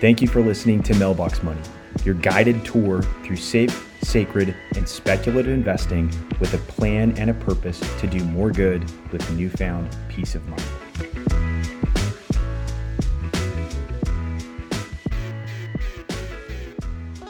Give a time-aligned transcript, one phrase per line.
[0.00, 1.60] Thank you for listening to Mailbox Money,
[2.06, 6.10] your guided tour through safe, sacred, and speculative investing
[6.40, 8.82] with a plan and a purpose to do more good
[9.12, 10.62] with newfound peace of mind.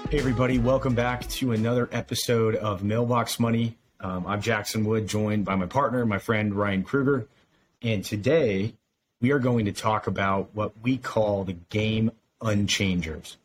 [0.09, 3.79] Hey, everybody, welcome back to another episode of Mailbox Money.
[3.99, 7.27] Um, I'm Jackson Wood, joined by my partner, my friend Ryan Kruger.
[7.83, 8.75] And today
[9.21, 12.13] we are going to talk about what we call the game
[12.43, 13.37] unchangers.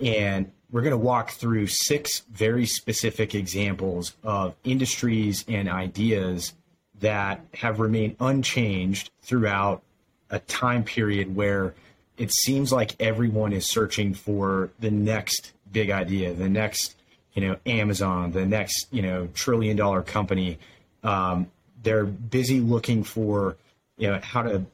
[0.00, 6.52] And we're going to walk through six very specific examples of industries and ideas
[7.00, 9.82] that have remained unchanged throughout
[10.30, 11.74] a time period where
[12.16, 16.96] it seems like everyone is searching for the next big idea, the next,
[17.34, 20.58] you know, Amazon, the next, you know, trillion dollar company.
[21.02, 21.48] Um,
[21.82, 23.56] they're busy looking for,
[23.96, 24.64] you know, how to,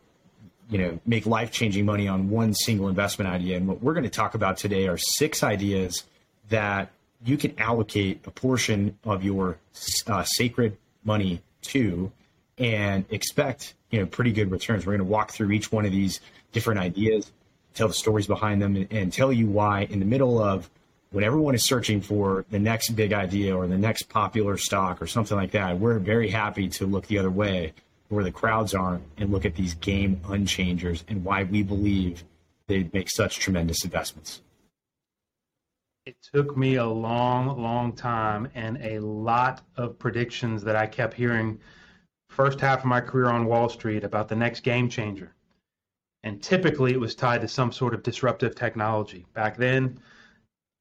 [0.71, 3.57] you know, make life changing money on one single investment idea.
[3.57, 6.05] And what we're going to talk about today are six ideas
[6.49, 6.91] that
[7.25, 9.59] you can allocate a portion of your
[10.07, 12.11] uh, sacred money to
[12.57, 14.87] and expect, you know, pretty good returns.
[14.87, 16.21] We're going to walk through each one of these
[16.53, 17.31] different ideas,
[17.75, 20.71] tell the stories behind them, and, and tell you why in the middle of
[21.11, 25.09] when everyone is searching for the next big idea or the next popular stock or
[25.09, 27.73] something like that, we're very happy to look the other way
[28.11, 32.25] where the crowds aren't and look at these game unchangers and why we believe
[32.67, 34.43] they make such tremendous investments.
[36.05, 41.15] It took me a long, long time and a lot of predictions that I kept
[41.15, 41.61] hearing
[42.29, 45.33] first half of my career on Wall Street about the next game changer.
[46.25, 49.25] And typically it was tied to some sort of disruptive technology.
[49.35, 50.01] Back then,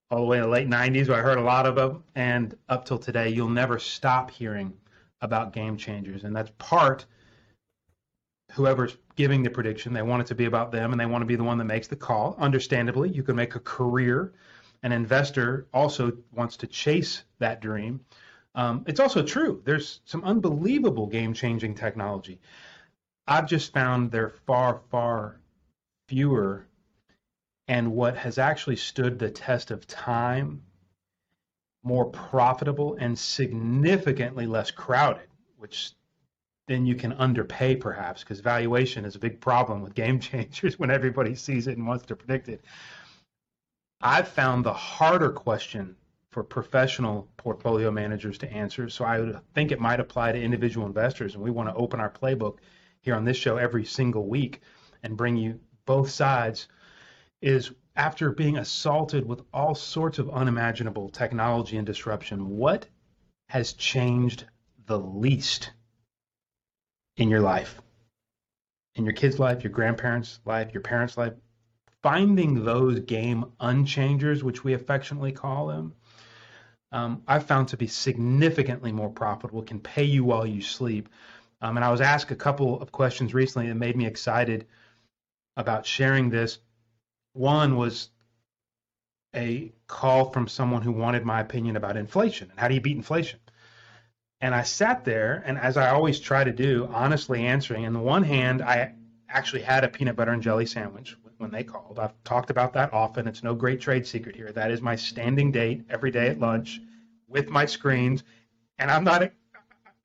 [0.10, 2.58] all the way in the late 90s, where I heard a lot of them, and
[2.70, 4.74] up till today, you'll never stop hearing
[5.22, 6.24] about game changers.
[6.24, 7.06] And that's part
[8.52, 11.28] whoever's giving the prediction, they want it to be about them and they want to
[11.28, 12.36] be the one that makes the call.
[12.39, 14.33] Understandably, you can make a career.
[14.83, 17.99] An investor also wants to chase that dream.
[18.55, 19.61] Um, it's also true.
[19.65, 22.39] There's some unbelievable game changing technology.
[23.27, 25.39] I've just found they're far, far
[26.08, 26.65] fewer
[27.70, 30.64] and what has actually stood the test of time,
[31.83, 35.27] more profitable and significantly less crowded,
[35.58, 35.93] which
[36.70, 40.92] then you can underpay perhaps because valuation is a big problem with game changers when
[40.92, 42.64] everybody sees it and wants to predict it.
[44.02, 45.96] I've found the harder question
[46.30, 48.88] for professional portfolio managers to answer.
[48.88, 51.34] So I would think it might apply to individual investors.
[51.34, 52.60] And we want to open our playbook
[53.02, 54.62] here on this show every single week
[55.02, 56.68] and bring you both sides
[57.42, 62.86] is after being assaulted with all sorts of unimaginable technology and disruption, what
[63.48, 64.46] has changed
[64.86, 65.72] the least
[67.20, 67.82] in your life?
[68.96, 71.34] In your kid's life, your grandparents' life, your parents' life?
[72.02, 75.94] Finding those game unchangers, which we affectionately call them,
[76.92, 81.10] um, I've found to be significantly more profitable, can pay you while you sleep.
[81.62, 84.66] Um, and I was asked a couple of questions recently that made me excited
[85.58, 86.60] about sharing this
[87.34, 88.10] one was
[89.36, 92.96] a call from someone who wanted my opinion about inflation and how do you beat
[92.96, 93.40] inflation.
[94.42, 97.86] And I sat there, and as I always try to do, honestly answering.
[97.86, 98.94] On the one hand, I
[99.27, 102.00] actually had a peanut butter and jelly sandwich when they called.
[102.00, 103.27] I've talked about that often.
[103.27, 104.52] It's no great trade secret here.
[104.52, 106.82] That is my standing date every day at lunch
[107.27, 108.23] with my screens.
[108.77, 109.30] And I'm not,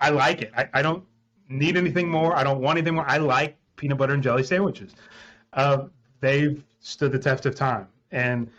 [0.01, 0.53] I like it.
[0.57, 1.05] I, I don't
[1.49, 2.37] need anything more.
[2.37, 3.09] I don't want anything more.
[3.09, 4.95] I like peanut butter and jelly sandwiches.
[5.53, 5.87] Uh,
[6.21, 7.89] they've stood the test of time.
[8.11, 8.51] And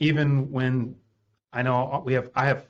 [0.00, 0.96] even when
[1.52, 2.66] I know we have, I have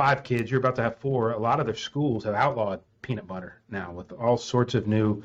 [0.00, 1.32] five kids, you're about to have four.
[1.32, 5.22] A lot of their schools have outlawed peanut butter now with all sorts of new,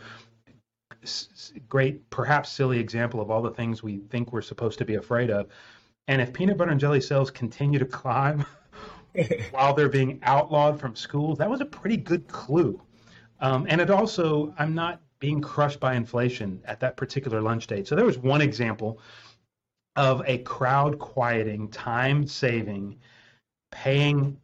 [1.69, 5.29] great, perhaps silly example of all the things we think we're supposed to be afraid
[5.29, 5.47] of.
[6.09, 8.45] And if peanut butter and jelly sales continue to climb
[9.51, 12.81] while they're being outlawed from schools, that was a pretty good clue.
[13.39, 17.87] Um, and it also, I'm not being crushed by inflation at that particular lunch date.
[17.87, 18.99] So there was one example
[19.95, 22.97] of a crowd quieting, time saving,
[23.71, 24.35] paying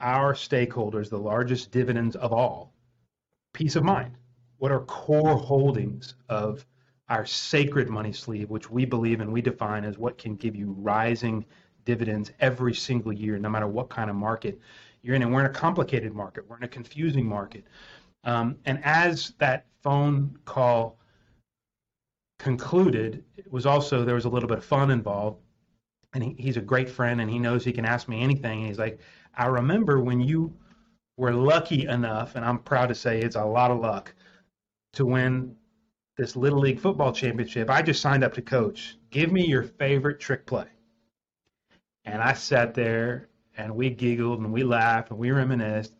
[0.00, 2.72] our stakeholders the largest dividends of all
[3.52, 4.14] peace of mind.
[4.58, 6.64] What are core holdings of
[7.08, 10.72] our sacred money sleeve, which we believe and we define as what can give you
[10.78, 11.44] rising
[11.84, 14.60] dividends every single year, no matter what kind of market
[15.02, 15.22] you're in.
[15.22, 17.64] And we're in a complicated market, we're in a confusing market.
[18.24, 20.98] Um, and as that phone call
[22.38, 25.40] concluded, it was also there was a little bit of fun involved.
[26.14, 28.60] And he, he's a great friend, and he knows he can ask me anything.
[28.60, 29.00] And he's like,
[29.38, 30.52] I remember when you
[31.16, 34.12] were lucky enough, and I'm proud to say it's a lot of luck,
[34.94, 35.54] to win
[36.16, 37.70] this little league football championship.
[37.70, 38.96] I just signed up to coach.
[39.10, 40.66] Give me your favorite trick play.
[42.04, 45.94] And I sat there and we giggled and we laughed and we reminisced.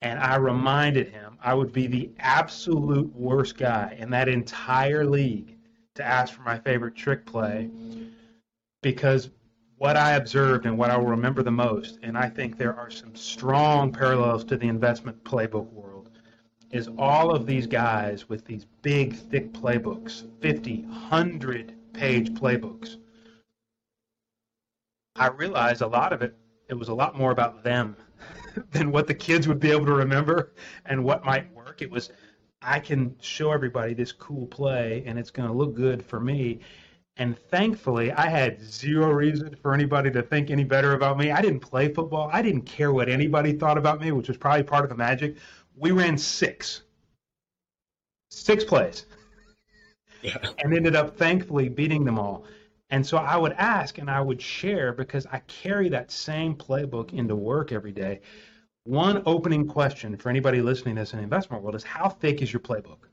[0.00, 5.56] And I reminded him I would be the absolute worst guy in that entire league
[5.96, 7.68] to ask for my favorite trick play
[8.82, 9.30] because
[9.80, 12.90] what I observed and what I will remember the most, and I think there are
[12.90, 16.10] some strong parallels to the investment playbook world,
[16.70, 22.98] is all of these guys with these big, thick playbooks 50, 100 page playbooks.
[25.16, 26.34] I realized a lot of it,
[26.68, 27.96] it was a lot more about them
[28.72, 30.52] than what the kids would be able to remember
[30.84, 31.80] and what might work.
[31.80, 32.10] It was,
[32.60, 36.60] I can show everybody this cool play and it's going to look good for me.
[37.20, 41.30] And thankfully, I had zero reason for anybody to think any better about me.
[41.30, 42.30] I didn't play football.
[42.32, 45.36] I didn't care what anybody thought about me, which was probably part of the magic.
[45.76, 46.80] We ran six,
[48.30, 49.04] six plays,
[50.22, 50.38] yeah.
[50.60, 52.46] and ended up thankfully beating them all.
[52.88, 57.12] And so I would ask and I would share because I carry that same playbook
[57.12, 58.22] into work every day.
[58.84, 62.40] One opening question for anybody listening to this in the investment world is how thick
[62.40, 63.10] is your playbook?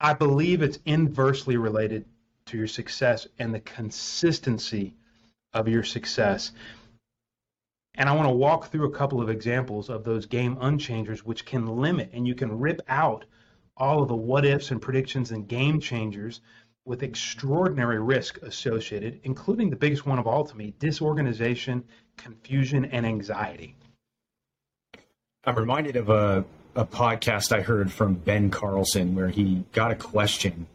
[0.00, 2.04] I believe it's inversely related
[2.48, 4.94] to your success and the consistency
[5.52, 6.52] of your success.
[7.94, 11.44] And I want to walk through a couple of examples of those game unchangers, which
[11.44, 13.24] can limit and you can rip out
[13.76, 16.40] all of the what ifs and predictions and game changers
[16.84, 21.84] with extraordinary risk associated, including the biggest one of all to me disorganization,
[22.16, 23.74] confusion, and anxiety.
[25.44, 29.96] I'm reminded of a, a podcast I heard from Ben Carlson where he got a
[29.96, 30.66] question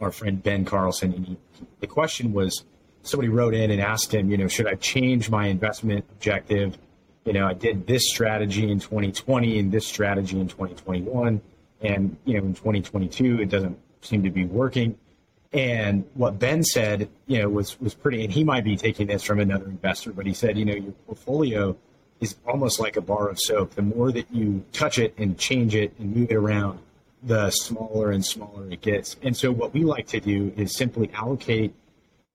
[0.00, 1.36] our friend Ben Carlson, and he,
[1.80, 2.64] the question was
[3.02, 6.78] somebody wrote in and asked him, you know, should I change my investment objective?
[7.24, 11.40] You know, I did this strategy in 2020 and this strategy in 2021,
[11.80, 14.96] and you know, in 2022 it doesn't seem to be working.
[15.52, 19.22] And what Ben said, you know, was was pretty, and he might be taking this
[19.22, 21.76] from another investor, but he said, you know, your portfolio
[22.20, 23.74] is almost like a bar of soap.
[23.74, 26.80] The more that you touch it and change it and move it around,
[27.22, 29.16] the smaller and smaller it gets.
[29.22, 31.74] And so, what we like to do is simply allocate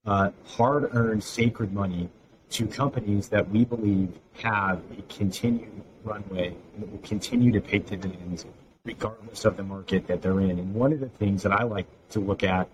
[0.06, 2.09] uh, hard earned sacred money
[2.51, 8.45] to companies that we believe have a continued runway and will continue to pay dividends
[8.85, 10.51] regardless of the market that they're in.
[10.51, 12.68] And one of the things that I like to look at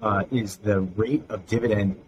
[0.00, 2.00] uh, is the rate of dividend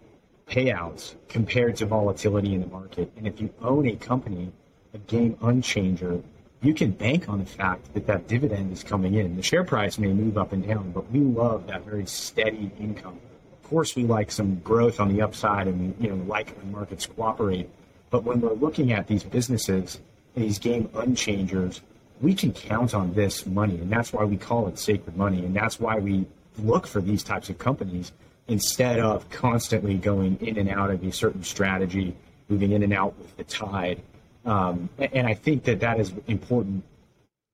[0.47, 3.11] payouts compared to volatility in the market.
[3.17, 4.51] And if you own a company,
[4.93, 6.23] a game unchanger,
[6.61, 9.35] you can bank on the fact that that dividend is coming in.
[9.35, 13.19] The share price may move up and down, but we love that very steady income.
[13.51, 16.71] Of course, we like some growth on the upside, and we you know like when
[16.71, 17.69] markets cooperate.
[18.11, 19.99] But when we're looking at these businesses,
[20.35, 21.81] these game unchangers,
[22.21, 25.55] we can count on this money, and that's why we call it sacred money, and
[25.55, 26.27] that's why we
[26.59, 28.11] look for these types of companies
[28.47, 32.15] instead of constantly going in and out of a certain strategy,
[32.49, 34.01] moving in and out with the tide.
[34.45, 36.83] Um, and I think that that is important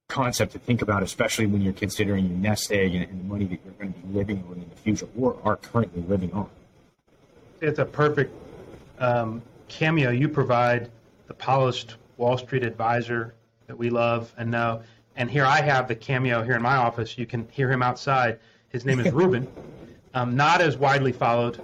[0.07, 3.45] concept to think about, especially when you're considering your nest egg and, and the money
[3.45, 6.49] that you're going to be living on in the future or are currently living on.
[7.59, 8.33] It's a perfect
[8.99, 10.11] um, cameo.
[10.11, 10.89] You provide
[11.27, 13.35] the polished Wall Street advisor
[13.67, 14.81] that we love and know.
[15.17, 17.17] And here I have the cameo here in my office.
[17.17, 18.39] You can hear him outside.
[18.69, 19.47] His name is Ruben.
[20.13, 21.61] Um, not as widely followed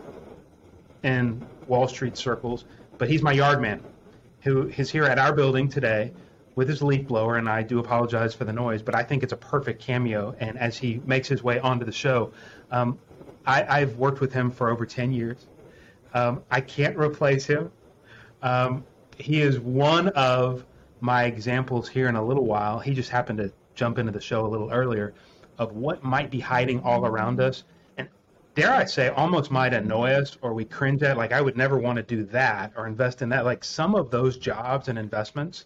[1.01, 2.65] in Wall Street circles,
[2.99, 3.81] but he's my yard man
[4.43, 6.11] who is here at our building today
[6.55, 9.33] with his leaf blower, and I do apologize for the noise, but I think it's
[9.33, 10.35] a perfect cameo.
[10.39, 12.31] And as he makes his way onto the show,
[12.69, 12.99] um,
[13.45, 15.47] I, have worked with him for over 10 years.
[16.13, 17.71] Um, I can't replace him.
[18.41, 18.85] Um,
[19.17, 20.65] he is one of
[21.01, 22.79] my examples here in a little while.
[22.79, 25.13] He just happened to jump into the show a little earlier
[25.57, 27.63] of what might be hiding all around us
[28.55, 31.17] dare I say, almost might annoy us or we cringe at.
[31.17, 33.45] Like, I would never want to do that or invest in that.
[33.45, 35.65] Like, some of those jobs and investments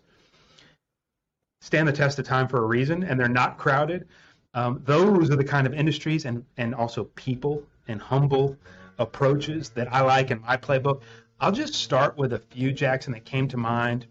[1.61, 4.07] stand the test of time for a reason and they're not crowded.
[4.53, 8.57] Um, those are the kind of industries and, and also people and humble
[8.99, 11.01] approaches that I like in my playbook.
[11.39, 14.07] I'll just start with a few, Jackson, that came to mind.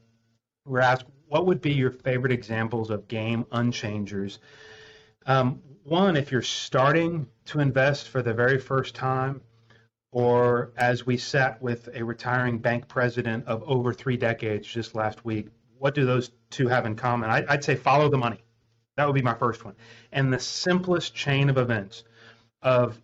[0.64, 4.38] We're asked, what would be your favorite examples of game unchangers?
[5.26, 9.41] Um, one, if you're starting to invest for the very first time,
[10.12, 15.25] or as we sat with a retiring bank president of over three decades just last
[15.25, 15.49] week,
[15.79, 17.31] what do those two have in common?
[17.31, 18.43] I, would say follow the money.
[18.97, 19.75] That would be my first one.
[20.12, 22.05] And the simplest chain of events
[22.62, 23.00] of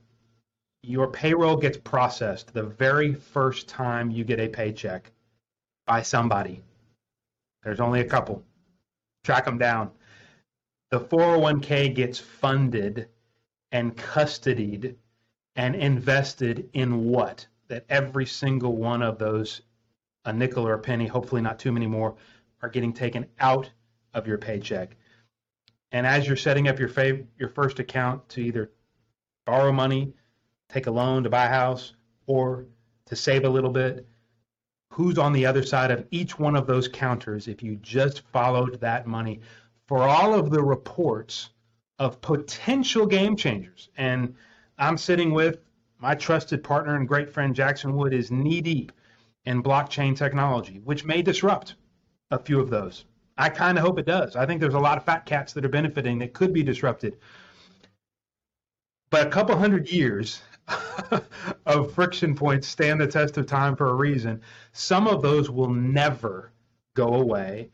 [0.83, 5.13] your payroll gets processed the very first time you get a paycheck
[5.87, 6.63] by somebody.
[7.63, 8.43] There's only a couple.
[9.23, 9.91] Track them down
[10.93, 13.09] the 401k gets funded
[13.73, 14.95] and custodied
[15.57, 17.47] and invested in what?
[17.69, 19.62] That every single one of those,
[20.25, 22.14] a nickel or a penny, hopefully not too many more,
[22.61, 23.71] are getting taken out
[24.14, 24.97] of your paycheck.
[25.91, 28.71] And as you're setting up your fav- your first account to either
[29.47, 30.12] borrow money,
[30.69, 31.95] take a loan to buy a house,
[32.26, 32.67] or
[33.07, 34.07] to save a little bit,
[34.91, 38.79] who's on the other side of each one of those counters if you just followed
[38.81, 39.41] that money
[39.87, 41.50] for all of the reports
[42.02, 43.88] of potential game changers.
[43.97, 44.35] And
[44.76, 45.59] I'm sitting with
[46.00, 48.90] my trusted partner and great friend Jackson Wood is knee deep
[49.44, 51.76] in blockchain technology, which may disrupt
[52.32, 53.04] a few of those.
[53.38, 54.35] I kind of hope it does.
[54.35, 57.18] I think there's a lot of fat cats that are benefiting that could be disrupted.
[59.11, 60.42] But a couple hundred years
[61.66, 64.40] of friction points stand the test of time for a reason.
[64.73, 66.50] Some of those will never
[66.94, 67.71] go away.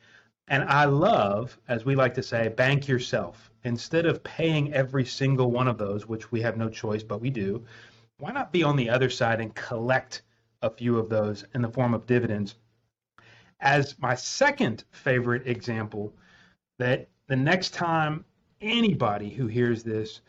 [0.49, 3.48] And I love, as we like to say, bank yourself.
[3.65, 7.31] Instead of paying every single one of those, which we have no choice, but we
[7.31, 7.65] do,
[8.19, 10.23] why not be on the other side and collect
[10.62, 12.55] a few of those in the form of dividends?
[13.61, 16.12] As my second favorite example,
[16.79, 18.25] that the next time
[18.61, 20.21] anybody who hears this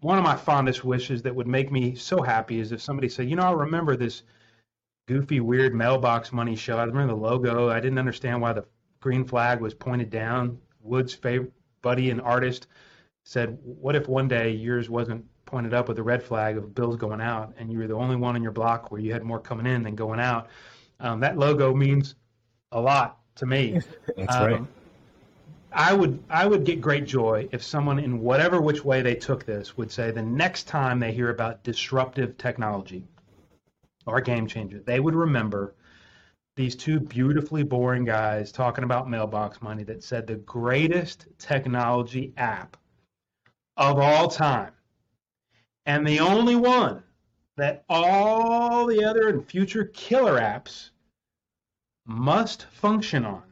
[0.00, 3.28] one of my fondest wishes that would make me so happy is if somebody said,
[3.28, 4.22] you know, I remember this
[5.08, 6.78] goofy, weird mailbox money show.
[6.78, 7.70] I remember the logo.
[7.70, 8.64] I didn't understand why the
[9.00, 10.58] green flag was pointed down.
[10.80, 11.52] Wood's favorite
[11.86, 12.66] buddy and artist
[13.22, 16.96] said, what if one day yours wasn't pointed up with a red flag of bills
[16.96, 19.38] going out and you were the only one in your block where you had more
[19.38, 20.48] coming in than going out?
[20.98, 22.16] Um, that logo means
[22.72, 23.80] a lot to me.
[24.16, 24.62] That's um, right.
[25.72, 29.46] I would I would get great joy if someone in whatever which way they took
[29.46, 33.04] this would say the next time they hear about disruptive technology
[34.06, 35.76] or game changer, they would remember
[36.56, 42.78] these two beautifully boring guys talking about mailbox money that said the greatest technology app
[43.76, 44.72] of all time.
[45.84, 47.02] And the only one
[47.56, 50.90] that all the other and future killer apps
[52.06, 53.42] must function on.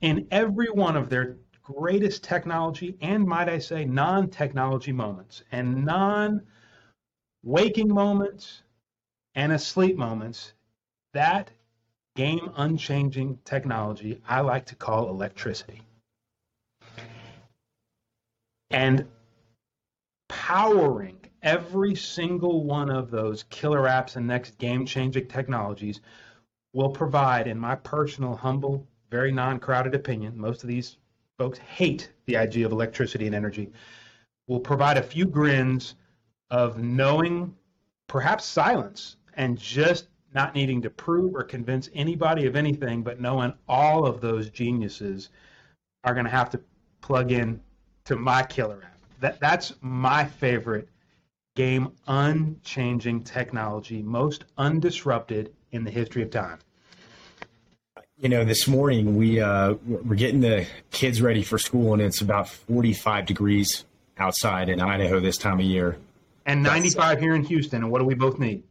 [0.00, 5.84] In every one of their greatest technology and, might I say, non technology moments and
[5.84, 6.42] non
[7.42, 8.62] waking moments
[9.34, 10.53] and asleep moments,
[11.14, 11.50] that
[12.14, 15.82] game unchanging technology I like to call electricity.
[18.70, 19.06] And
[20.28, 26.00] powering every single one of those killer apps and next game changing technologies
[26.72, 30.96] will provide, in my personal, humble very non-crowded opinion, most of these
[31.38, 33.70] folks hate the idea of electricity and energy,
[34.48, 35.94] will provide a few grins
[36.50, 37.54] of knowing
[38.08, 43.54] perhaps silence and just not needing to prove or convince anybody of anything, but knowing
[43.68, 45.30] all of those geniuses
[46.02, 46.60] are going to have to
[47.00, 47.60] plug in
[48.04, 48.98] to my killer app.
[49.20, 50.88] That, that's my favorite
[51.54, 56.58] game unchanging technology, most undisrupted in the history of time.
[58.18, 62.20] You know, this morning we uh, we're getting the kids ready for school, and it's
[62.20, 63.84] about 45 degrees
[64.18, 65.98] outside in Idaho this time of year,
[66.46, 67.82] and 95 here in Houston.
[67.82, 68.62] And what do we both need?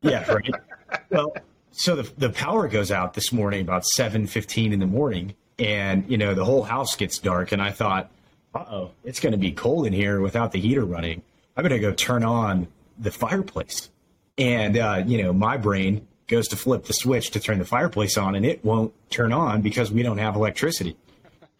[0.00, 0.54] Yeah, right.
[1.10, 1.34] well,
[1.72, 6.18] so the the power goes out this morning about 7:15 in the morning, and you
[6.18, 8.10] know the whole house gets dark, and I thought,
[8.54, 11.22] uh oh, it's going to be cold in here without the heater running.
[11.56, 13.90] I'm going to go turn on the fireplace,
[14.38, 18.16] and uh, you know my brain goes to flip the switch to turn the fireplace
[18.16, 20.96] on and it won't turn on because we don't have electricity.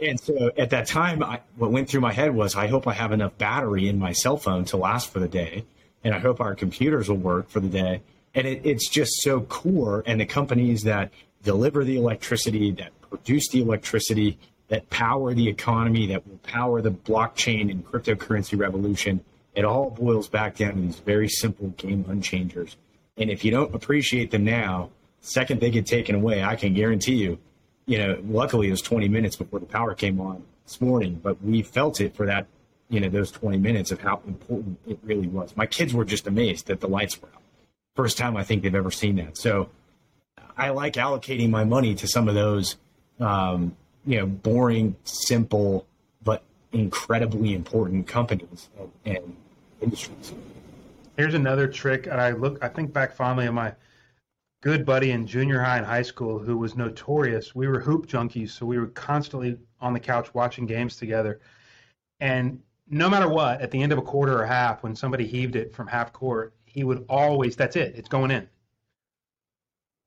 [0.01, 2.95] And so at that time, I, what went through my head was, I hope I
[2.95, 5.65] have enough battery in my cell phone to last for the day.
[6.03, 8.03] And I hope our computers will work for the day.
[8.35, 10.03] And it, it's just so core.
[10.07, 11.11] And the companies that
[11.43, 14.39] deliver the electricity, that produce the electricity,
[14.69, 19.25] that power the economy, that will power the blockchain and cryptocurrency revolution,
[19.55, 22.77] it all boils back down to these very simple game unchangers
[23.17, 27.15] and if you don't appreciate them now, second they get taken away, I can guarantee
[27.15, 27.39] you,
[27.87, 31.43] you know, luckily it was 20 minutes before the power came on this morning, but
[31.43, 32.47] we felt it for that,
[32.89, 35.57] you know, those 20 minutes of how important it really was.
[35.57, 37.43] My kids were just amazed that the lights were out.
[37.95, 39.37] First time I think they've ever seen that.
[39.37, 39.69] So
[40.57, 42.77] I like allocating my money to some of those,
[43.21, 45.87] um, you know, boring, simple,
[46.23, 49.37] but incredibly important companies and, and
[49.81, 50.33] industries.
[51.17, 52.59] Here's another trick, and I look.
[52.63, 53.75] I think back fondly of my
[54.63, 57.55] good buddy in junior high and high school who was notorious.
[57.55, 61.41] We were hoop junkies, so we were constantly on the couch watching games together.
[62.19, 65.55] And no matter what, at the end of a quarter or half, when somebody heaved
[65.55, 68.49] it from half court, he would always, that's it, it's going in.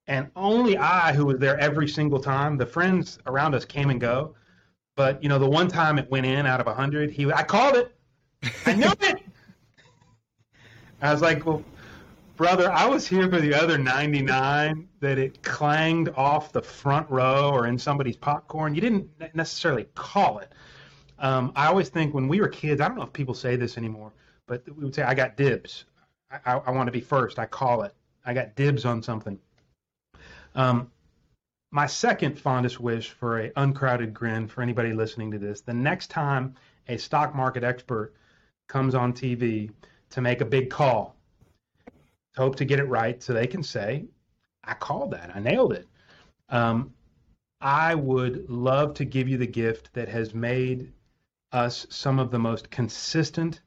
[0.08, 4.02] And only I, who was there every single time, the friends around us came and
[4.02, 4.36] go.
[4.98, 7.44] But, you know, the one time it went in out of a 100, he, I
[7.44, 7.96] called it.
[8.66, 9.22] I knew it.
[11.02, 11.64] I was like, well,
[12.36, 17.50] brother, I was here for the other 99 that it clanged off the front row
[17.50, 18.76] or in somebody's popcorn.
[18.76, 20.52] You didn't necessarily call it.
[21.20, 23.78] Um, I always think when we were kids, I don't know if people say this
[23.78, 24.12] anymore,
[24.48, 25.86] but we would say, I got dibs.
[26.32, 27.40] I, I, want to be first.
[27.40, 27.94] I call it.
[28.26, 29.40] I got dibs on something.
[30.56, 30.92] Um,
[31.72, 36.08] my second fondest wish for a uncrowded grin for anybody listening to this, the next
[36.08, 36.56] time
[36.88, 38.14] a stock market expert
[38.68, 39.72] comes on TV
[40.10, 41.16] to make a big call,
[42.36, 44.06] hope to get it right so they can say,
[44.64, 45.32] I called that.
[45.34, 45.88] I nailed it.
[46.50, 46.94] Um,
[47.60, 50.92] I would love to give you the gift that has made
[51.52, 53.62] us some of the most consistent,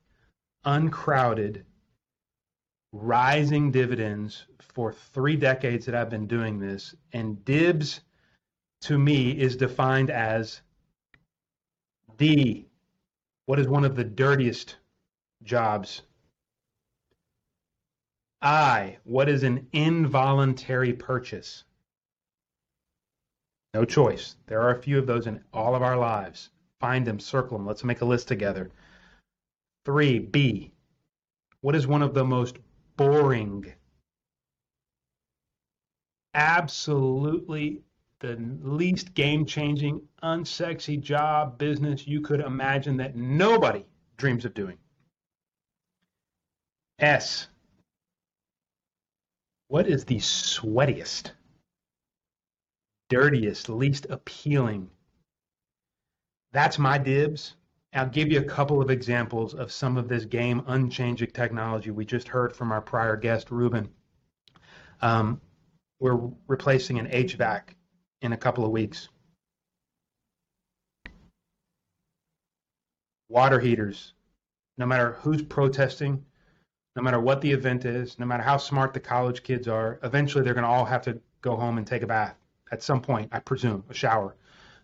[0.64, 1.64] uncrowded,
[2.92, 6.94] rising dividends for three decades that I've been doing this.
[7.12, 8.00] And dibs
[8.82, 10.60] to me is defined as
[12.16, 12.66] D.
[13.46, 14.76] What is one of the dirtiest
[15.42, 16.02] jobs?
[18.42, 18.98] I.
[19.04, 21.64] What is an involuntary purchase?
[23.74, 24.36] No choice.
[24.46, 26.50] There are a few of those in all of our lives.
[26.80, 27.66] Find them, circle them.
[27.66, 28.70] Let's make a list together.
[29.84, 30.72] Three, B.
[31.60, 32.56] What is one of the most
[33.00, 33.64] boring,
[36.34, 37.80] absolutely
[38.18, 43.86] the least game changing, unsexy job, business you could imagine that nobody
[44.18, 44.76] dreams of doing?
[46.98, 47.48] S.
[49.68, 51.30] What is the sweatiest,
[53.08, 54.90] dirtiest, least appealing
[56.52, 57.54] that's my dibs.
[57.92, 62.04] I'll give you a couple of examples of some of this game unchanging technology we
[62.04, 63.88] just heard from our prior guest, Ruben.
[65.02, 65.40] Um,
[65.98, 67.62] we're replacing an HVAC
[68.22, 69.08] in a couple of weeks.
[73.28, 74.14] Water heaters,
[74.78, 76.24] no matter who's protesting,
[76.96, 80.44] no matter what the event is, no matter how smart the college kids are, eventually
[80.44, 82.36] they're going to all have to go home and take a bath
[82.72, 84.36] at some point, I presume, a shower.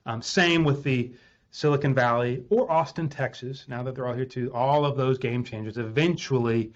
[0.06, 1.12] Um, same with the
[1.56, 5.42] Silicon Valley, or Austin, Texas, now that they're all here too, all of those game
[5.42, 6.70] changers, eventually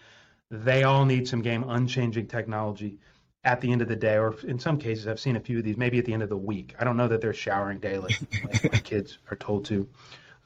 [0.51, 2.99] they all need some game unchanging technology
[3.45, 5.65] at the end of the day, or in some cases, I've seen a few of
[5.65, 6.75] these, maybe at the end of the week.
[6.81, 9.87] I don't know that they're showering daily, like my kids are told to.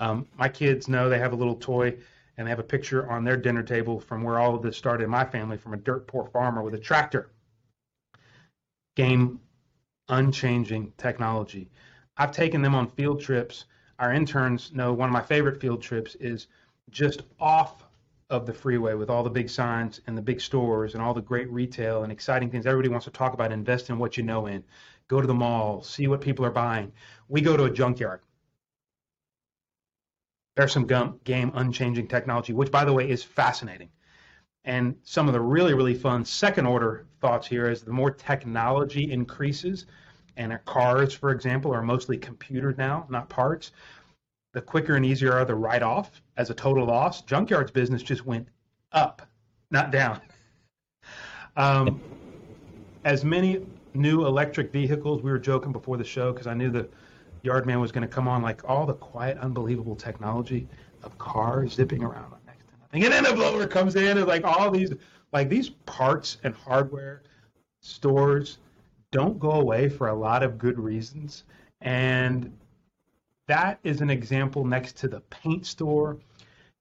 [0.01, 1.95] Um, my kids know they have a little toy
[2.37, 5.05] and they have a picture on their dinner table from where all of this started
[5.05, 7.31] in my family from a dirt poor farmer with a tractor.
[8.97, 9.39] Game
[10.09, 11.71] unchanging technology.
[12.17, 13.67] I've taken them on field trips
[13.99, 16.47] our interns know one of my favorite field trips is
[16.91, 17.85] just off
[18.31, 21.21] of the freeway with all the big signs and the big stores and all the
[21.21, 24.47] great retail and exciting things everybody wants to talk about invest in what you know
[24.47, 24.63] in.
[25.09, 26.93] Go to the mall see what people are buying.
[27.29, 28.21] We go to a junkyard.
[30.57, 33.91] There's some gum, game unchanging technology which by the way is fascinating.
[34.65, 39.13] And some of the really really fun second order thoughts here is the more technology
[39.13, 39.87] increases
[40.37, 43.73] and cars, for example, are mostly computers now, not parts.
[44.53, 47.23] The quicker and easier are the write off as a total loss.
[47.23, 48.49] Junkyard's business just went
[48.93, 49.23] up,
[49.71, 50.21] not down.
[51.57, 52.01] Um,
[53.05, 56.89] as many new electric vehicles, we were joking before the show because I knew the
[57.43, 60.67] yard man was going to come on, like all the quiet, unbelievable technology
[61.05, 63.05] of cars zipping around next to nothing.
[63.05, 64.93] And then a blower comes in and like all these,
[65.33, 67.23] like these parts and hardware
[67.83, 68.59] stores
[69.15, 71.45] don't go away for a lot of good reasons.
[71.81, 72.53] And
[73.47, 76.19] that is an example next to the paint store.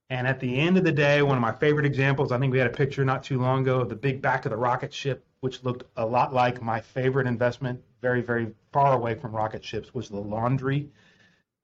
[0.10, 2.58] And at the end of the day, one of my favorite examples, I think we
[2.58, 5.24] had a picture not too long ago of the big back of the rocket ship,
[5.42, 9.94] which looked a lot like my favorite investment, very, very far away from rocket ships,
[9.94, 10.90] was the laundry.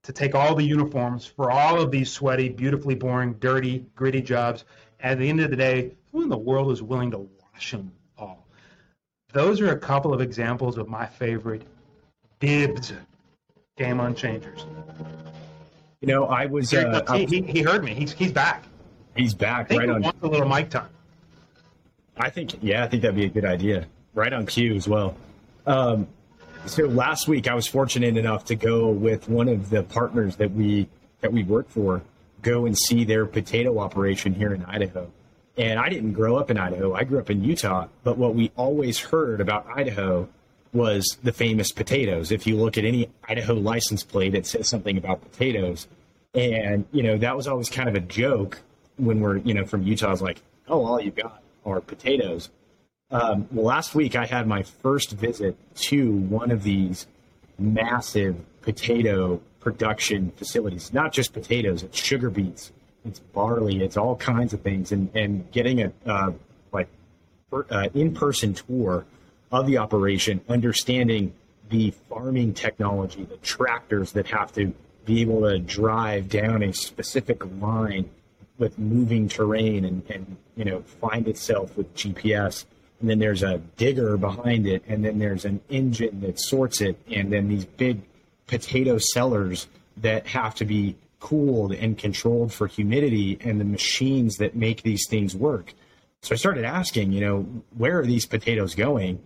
[0.03, 4.65] To take all the uniforms for all of these sweaty, beautifully boring, dirty, gritty jobs.
[4.99, 7.91] At the end of the day, who in the world is willing to wash them
[9.33, 11.63] those are a couple of examples of my favorite
[12.39, 12.93] dibs
[13.77, 14.65] game unchangers.
[16.01, 16.73] You know, I was.
[16.73, 17.93] Uh, he, he, he, heard me.
[17.93, 18.63] He's he's back.
[19.15, 19.69] He's back.
[19.69, 20.01] right on.
[20.01, 20.89] Wants a little mic time.
[22.17, 22.57] I think.
[22.61, 23.87] Yeah, I think that'd be a good idea.
[24.13, 25.15] Right on cue as well.
[25.65, 26.07] Um,
[26.65, 30.51] so last week, I was fortunate enough to go with one of the partners that
[30.51, 30.87] we
[31.21, 32.01] that we work for,
[32.41, 35.11] go and see their potato operation here in Idaho.
[35.59, 36.95] And I didn't grow up in Idaho.
[36.95, 37.87] I grew up in Utah.
[38.05, 40.29] But what we always heard about Idaho
[40.71, 42.31] was the famous potatoes.
[42.31, 45.87] If you look at any Idaho license plate, it says something about potatoes.
[46.33, 48.61] And, you know, that was always kind of a joke
[48.95, 50.07] when we're, you know, from Utah.
[50.07, 52.49] I was like, oh, all you got are potatoes.
[53.11, 57.05] Um, well, last week I had my first visit to one of these
[57.57, 60.93] massive potato production facilities.
[60.93, 62.71] Not just potatoes, it's sugar beets
[63.09, 66.31] it's barley, it's all kinds of things, and and getting a uh,
[66.71, 66.87] like
[67.51, 69.05] uh, in-person tour
[69.51, 71.33] of the operation, understanding
[71.69, 74.73] the farming technology, the tractors that have to
[75.05, 78.09] be able to drive down a specific line
[78.59, 82.65] with moving terrain and, and you know find itself with GPS.
[82.99, 86.97] And then there's a digger behind it, and then there's an engine that sorts it,
[87.09, 88.01] and then these big
[88.45, 89.67] potato cellars
[89.97, 95.05] that have to be cooled and controlled for humidity, and the machines that make these
[95.09, 95.73] things work.
[96.21, 99.21] So I started asking, you know, where are these potatoes going?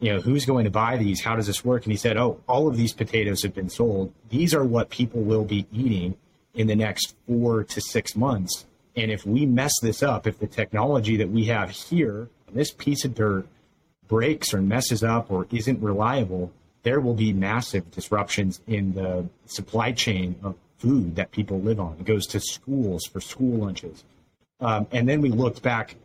[0.00, 1.20] You know, who's going to buy these?
[1.20, 1.84] How does this work?
[1.84, 4.12] And he said, oh, all of these potatoes have been sold.
[4.30, 6.16] These are what people will be eating
[6.54, 8.66] in the next four to six months.
[8.96, 13.04] And if we mess this up, if the technology that we have here, this piece
[13.04, 13.46] of dirt,
[14.06, 16.50] breaks or messes up or isn't reliable,
[16.82, 21.96] there will be massive disruptions in the supply chain of food that people live on.
[21.98, 24.04] It goes to schools for school lunches.
[24.60, 25.96] Um, and then we looked back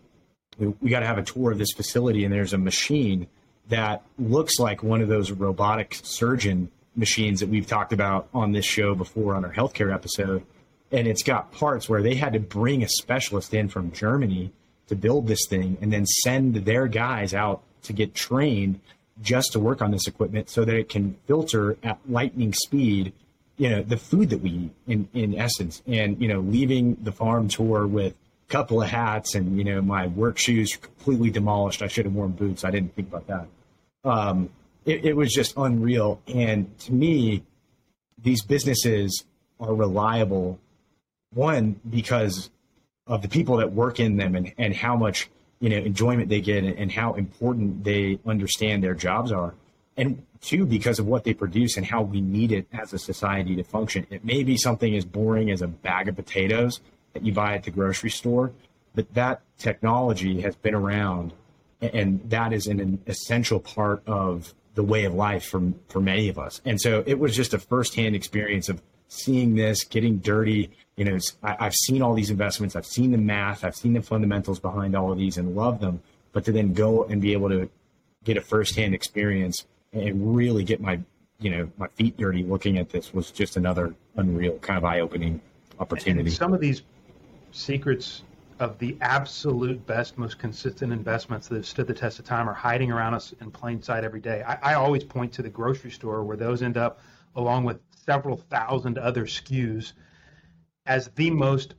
[0.58, 3.28] we, we got to have a tour of this facility, and there's a machine
[3.70, 8.66] that looks like one of those robotic surgeon machines that we've talked about on this
[8.66, 10.46] show before on our healthcare episode.
[10.92, 14.52] And it's got parts where they had to bring a specialist in from Germany
[14.88, 18.80] to build this thing and then send their guys out to get trained
[19.22, 23.14] just to work on this equipment so that it can filter at lightning speed
[23.58, 27.12] you know the food that we eat in in essence and you know leaving the
[27.12, 31.82] farm tour with a couple of hats and you know my work shoes completely demolished.
[31.82, 32.64] I should have worn boots.
[32.64, 33.48] I didn't think about that.
[34.04, 34.50] Um,
[34.86, 36.22] it, it, was just unreal.
[36.28, 37.44] And to me,
[38.22, 39.24] these businesses
[39.60, 40.60] are reliable.
[41.34, 42.50] One because
[43.08, 46.42] of the people that work in them and, and how much you know enjoyment they
[46.42, 49.54] get and, and how important they understand their jobs are.
[49.96, 53.56] And two, because of what they produce and how we need it as a society
[53.56, 54.06] to function.
[54.10, 56.82] It may be something as boring as a bag of potatoes,
[57.14, 58.52] that you buy at the grocery store,
[58.96, 61.34] but that technology has been around,
[61.82, 66.40] and that is an essential part of the way of life for for many of
[66.40, 66.62] us.
[66.66, 70.72] And so it was just a firsthand experience of seeing this, getting dirty.
[70.96, 74.02] You know, I, I've seen all these investments, I've seen the math, I've seen the
[74.02, 76.02] fundamentals behind all of these, and love them.
[76.32, 77.70] But to then go and be able to
[78.24, 81.00] get a firsthand experience and really get my
[81.40, 85.00] you know my feet dirty looking at this was just another unreal kind of eye
[85.00, 85.42] opening
[85.80, 86.30] opportunity.
[86.30, 86.84] And some of these
[87.52, 88.24] secrets
[88.60, 92.54] of the absolute best, most consistent investments that have stood the test of time are
[92.54, 94.44] hiding around us in plain sight every day.
[94.44, 97.02] I, I always point to the grocery store where those end up,
[97.36, 99.94] along with several thousand other SKUs,
[100.86, 101.76] as the most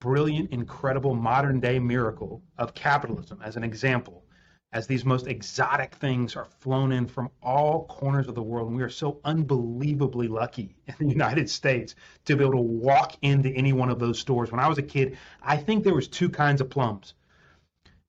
[0.00, 4.25] brilliant, incredible modern day miracle of capitalism, as an example
[4.72, 8.68] as these most exotic things are flown in from all corners of the world.
[8.68, 13.16] And we are so unbelievably lucky in the United States to be able to walk
[13.22, 14.50] into any one of those stores.
[14.50, 17.14] When I was a kid, I think there was two kinds of plums.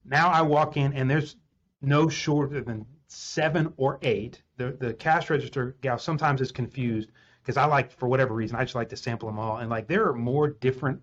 [0.03, 1.35] Now I walk in and there's
[1.81, 4.41] no shorter than seven or eight.
[4.57, 8.63] The the cash register gal sometimes is confused because I like for whatever reason I
[8.63, 11.01] just like to sample them all and like there are more different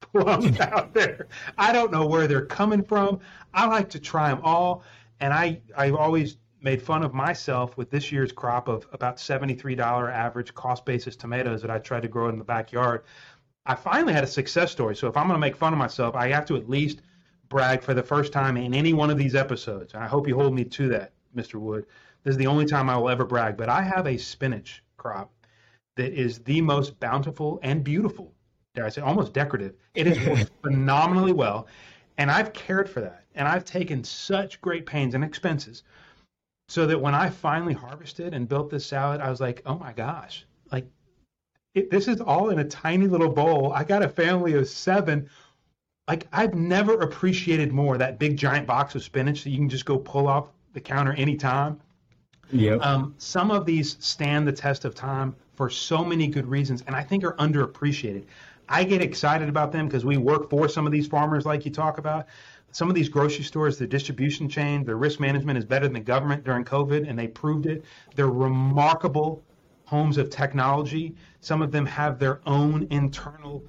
[0.00, 1.28] plums out there.
[1.58, 3.20] I don't know where they're coming from.
[3.54, 4.82] I like to try them all,
[5.20, 10.12] and I I've always made fun of myself with this year's crop of about $73
[10.12, 13.04] average cost basis tomatoes that I tried to grow in the backyard.
[13.64, 14.94] I finally had a success story.
[14.94, 17.00] So if I'm going to make fun of myself, I have to at least
[17.48, 19.94] brag for the first time in any one of these episodes.
[19.94, 21.54] And I hope you hold me to that, Mr.
[21.54, 21.86] Wood.
[22.24, 25.32] This is the only time I will ever brag, but I have a spinach crop
[25.96, 28.34] that is the most bountiful and beautiful
[28.74, 29.74] dare I say, almost decorative.
[29.94, 31.66] It has worked phenomenally well,
[32.18, 35.82] and I've cared for that, and I've taken such great pains and expenses,
[36.68, 39.92] so that when I finally harvested and built this salad, I was like, oh my
[39.92, 40.86] gosh, like
[41.74, 43.72] it, this is all in a tiny little bowl.
[43.74, 45.28] I got a family of seven.
[46.08, 49.84] Like I've never appreciated more that big giant box of spinach that you can just
[49.84, 51.80] go pull off the counter anytime.
[52.52, 52.74] Yeah.
[52.76, 56.96] Um, some of these stand the test of time for so many good reasons, and
[56.96, 58.24] I think are underappreciated.
[58.70, 61.72] I get excited about them because we work for some of these farmers, like you
[61.72, 62.26] talk about.
[62.70, 66.00] Some of these grocery stores, the distribution chain, their risk management is better than the
[66.00, 67.84] government during COVID, and they proved it.
[68.14, 69.42] They're remarkable
[69.86, 71.16] homes of technology.
[71.40, 73.64] Some of them have their own internal,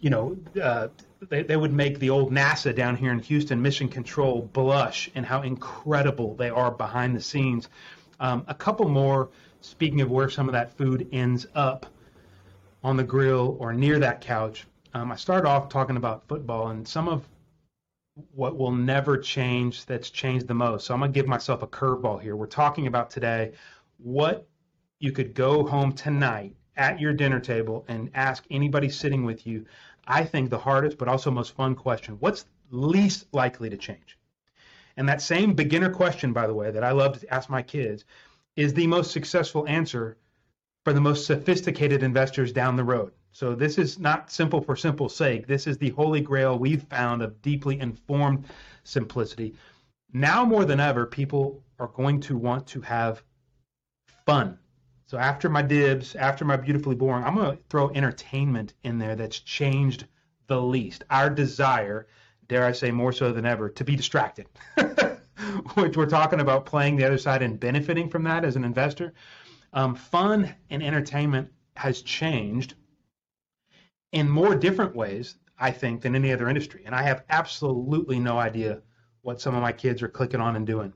[0.00, 0.88] you know, uh,
[1.28, 5.26] they, they would make the old NASA down here in Houston, Mission Control, blush and
[5.26, 7.68] how incredible they are behind the scenes.
[8.18, 9.28] Um, a couple more,
[9.60, 11.84] speaking of where some of that food ends up
[12.82, 14.66] on the grill or near that couch.
[14.94, 17.28] Um, I started off talking about football and some of
[18.34, 20.86] what will never change that's changed the most.
[20.86, 22.36] So I'm going to give myself a curveball here.
[22.36, 23.52] We're talking about today
[23.98, 24.46] what
[24.98, 29.64] you could go home tonight at your dinner table and ask anybody sitting with you
[30.10, 34.18] I think, the hardest but also most fun question what's least likely to change?
[34.96, 38.04] And that same beginner question, by the way, that I love to ask my kids
[38.56, 40.16] is the most successful answer
[40.90, 43.12] for the most sophisticated investors down the road.
[43.30, 45.46] So this is not simple for simple sake.
[45.46, 48.46] This is the holy grail we've found of deeply informed
[48.82, 49.54] simplicity.
[50.12, 53.22] Now more than ever, people are going to want to have
[54.26, 54.58] fun.
[55.06, 59.14] So after my dibs, after my beautifully boring, I'm going to throw entertainment in there
[59.14, 60.06] that's changed
[60.48, 61.04] the least.
[61.08, 62.08] Our desire,
[62.48, 64.48] dare I say more so than ever, to be distracted.
[65.74, 69.14] Which we're talking about playing the other side and benefiting from that as an investor.
[69.72, 72.74] Um, fun and entertainment has changed
[74.12, 76.82] in more different ways, I think, than any other industry.
[76.84, 78.82] And I have absolutely no idea
[79.22, 80.92] what some of my kids are clicking on and doing.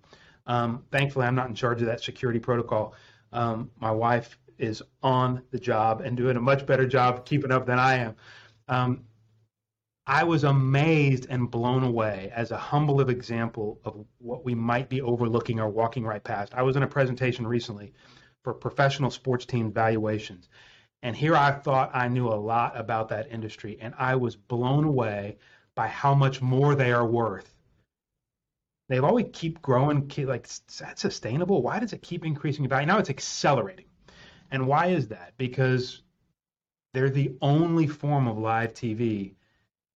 [0.47, 2.95] Um, thankfully, I'm not in charge of that security protocol.
[3.33, 7.67] Um, my wife is on the job and doing a much better job keeping up
[7.67, 8.17] than I am.
[8.69, 9.05] Um,
[10.07, 15.01] I was amazed and blown away as a humble example of what we might be
[15.01, 16.53] overlooking or walking right past.
[16.55, 17.95] I was in a presentation recently
[18.45, 20.49] for professional sports team valuations.
[21.03, 24.85] And here I thought I knew a lot about that industry, and I was blown
[24.85, 25.39] away
[25.75, 27.51] by how much more they are worth.
[28.89, 31.63] They've always keep growing, keep, like, is that sustainable?
[31.63, 32.87] Why does it keep increasing in value?
[32.87, 33.87] Now it's accelerating.
[34.51, 35.33] And why is that?
[35.37, 36.03] Because
[36.93, 39.35] they're the only form of live TV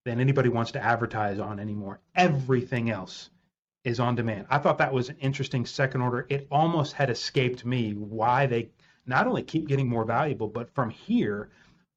[0.05, 2.01] that anybody wants to advertise on anymore.
[2.15, 3.31] Everything else
[3.89, 4.47] is on demand.
[4.51, 6.27] I thought that was an interesting second order.
[6.29, 8.71] It almost had escaped me why they
[9.07, 11.51] not only keep getting more valuable, but from here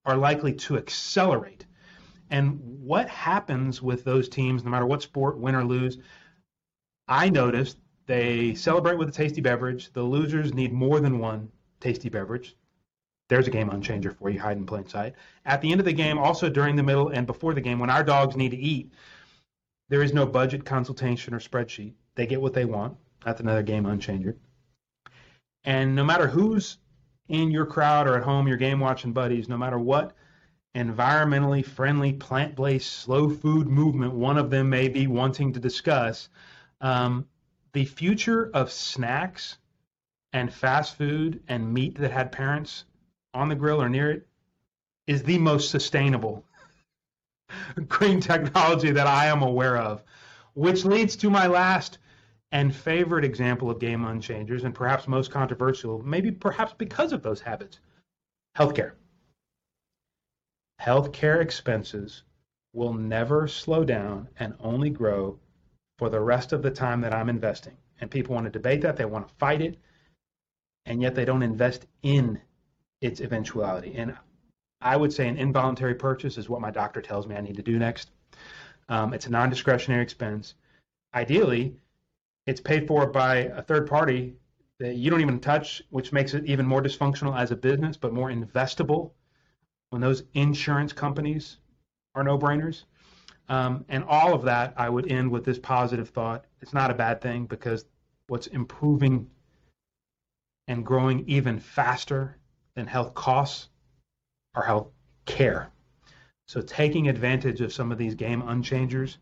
[0.06, 1.65] are likely to accelerate.
[2.30, 5.97] And what happens with those teams, no matter what sport, win or lose,
[7.08, 7.77] I noticed
[8.08, 9.91] they celebrate with a tasty beverage.
[9.91, 11.51] The losers need more than one
[11.82, 12.56] tasty beverage.
[13.27, 15.15] There's a game unchanger for you, hide in plain sight.
[15.45, 17.89] At the end of the game, also during the middle and before the game, when
[17.89, 18.91] our dogs need to eat,
[19.91, 21.91] there is no budget consultation or spreadsheet.
[22.15, 22.95] They get what they want.
[23.25, 24.38] That's another game unchanger.
[25.65, 26.77] And no matter who's
[27.27, 30.15] in your crowd or at home, your game watching buddies, no matter what
[30.73, 36.30] environmentally friendly, plant based, slow food movement one of them may be wanting to discuss,
[36.80, 37.27] um,
[37.73, 39.58] the future of snacks
[40.32, 42.86] and fast food and meat that had parents
[43.34, 44.27] on the grill or near it
[45.06, 46.45] is the most sustainable
[47.88, 50.04] green technology that I am aware of,
[50.54, 51.98] which leads to my last
[52.52, 57.42] and favorite example of game unchangers, and perhaps most controversial, maybe perhaps because of those
[57.42, 57.80] habits
[58.58, 58.94] healthcare.
[60.82, 62.24] Healthcare expenses
[62.74, 65.40] will never slow down and only grow
[65.98, 67.78] for the rest of the time that I'm investing.
[68.00, 69.78] And people want to debate that, they want to fight it,
[70.86, 72.42] and yet they don't invest in
[73.02, 73.96] its eventuality.
[73.96, 74.18] And
[74.82, 77.62] I would say an involuntary purchase is what my doctor tells me I need to
[77.62, 78.12] do next.
[78.89, 80.56] Um, it's a non discretionary expense.
[81.13, 81.76] Ideally,
[82.48, 84.36] it's paid for by a third party
[84.80, 88.13] that you don't even touch, which makes it even more dysfunctional as a business, but
[88.13, 89.12] more investable
[89.91, 91.58] when those insurance companies
[92.15, 92.86] are no brainers.
[93.48, 96.46] Um, and all of that, I would end with this positive thought.
[96.62, 97.86] It's not a bad thing because
[98.28, 99.30] what's improving
[100.67, 102.38] and growing even faster
[102.76, 103.67] than health costs
[104.56, 104.88] are health
[105.26, 105.70] care.
[106.48, 109.18] So taking advantage of some of these game unchangers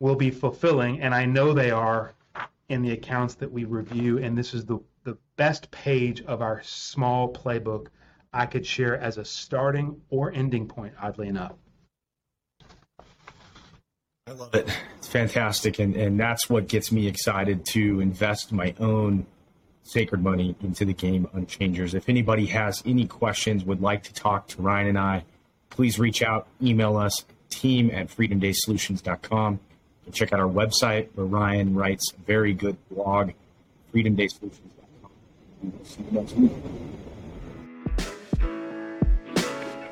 [0.00, 2.14] will be fulfilling, and I know they are
[2.68, 4.18] in the accounts that we review.
[4.18, 7.88] And this is the, the best page of our small playbook
[8.32, 11.52] I could share as a starting or ending point, oddly enough.
[14.26, 14.68] I love it.
[14.98, 15.78] It's fantastic.
[15.78, 19.26] And, and that's what gets me excited to invest my own
[19.84, 21.94] sacred money into the game unchangers.
[21.94, 25.24] If anybody has any questions, would like to talk to Ryan and I,
[25.70, 29.60] please reach out, email us, team at freedomdaysolutions.com.
[30.06, 33.30] And check out our website where Ryan writes a very good blog,
[33.94, 34.64] freedomdaysolutions.com.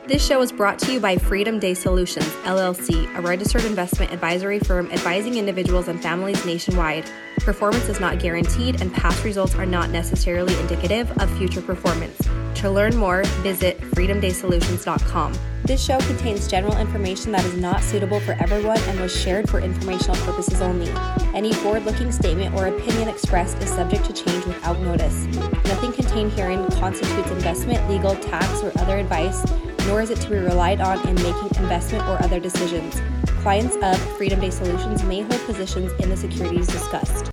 [0.05, 4.59] This show is brought to you by Freedom Day Solutions, LLC, a registered investment advisory
[4.59, 7.09] firm advising individuals and families nationwide.
[7.39, 12.19] Performance is not guaranteed, and past results are not necessarily indicative of future performance.
[12.57, 15.39] To learn more, visit freedomdaysolutions.com.
[15.67, 19.61] This show contains general information that is not suitable for everyone and was shared for
[19.61, 20.91] informational purposes only.
[21.33, 25.27] Any forward looking statement or opinion expressed is subject to change without notice.
[25.65, 29.45] Nothing contained herein constitutes investment, legal, tax, or other advice
[29.87, 33.01] nor is it to be relied on in making investment or other decisions.
[33.43, 37.33] Clients of Freedom Day Solutions may hold positions in the securities discussed.